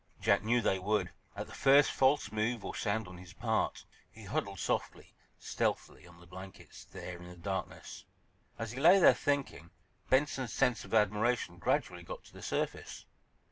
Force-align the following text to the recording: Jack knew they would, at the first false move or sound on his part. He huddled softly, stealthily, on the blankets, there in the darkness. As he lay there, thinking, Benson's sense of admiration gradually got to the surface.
Jack 0.19 0.41
knew 0.41 0.61
they 0.61 0.79
would, 0.79 1.11
at 1.35 1.45
the 1.45 1.53
first 1.53 1.91
false 1.91 2.31
move 2.31 2.65
or 2.65 2.73
sound 2.73 3.07
on 3.07 3.19
his 3.19 3.33
part. 3.33 3.85
He 4.09 4.23
huddled 4.23 4.57
softly, 4.57 5.13
stealthily, 5.37 6.07
on 6.07 6.19
the 6.19 6.25
blankets, 6.25 6.83
there 6.85 7.19
in 7.19 7.29
the 7.29 7.35
darkness. 7.35 8.05
As 8.57 8.71
he 8.71 8.79
lay 8.79 8.97
there, 8.97 9.13
thinking, 9.13 9.69
Benson's 10.09 10.53
sense 10.53 10.83
of 10.83 10.95
admiration 10.95 11.59
gradually 11.59 12.01
got 12.01 12.23
to 12.23 12.33
the 12.33 12.41
surface. 12.41 13.05